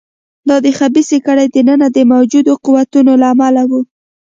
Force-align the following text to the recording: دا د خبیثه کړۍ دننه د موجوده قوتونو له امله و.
دا 0.47 0.55
د 0.65 0.67
خبیثه 0.77 1.17
کړۍ 1.25 1.47
دننه 1.55 1.87
د 1.91 1.97
موجوده 2.13 2.53
قوتونو 2.65 3.11
له 3.21 3.27
امله 3.33 3.63
و. 3.69 3.71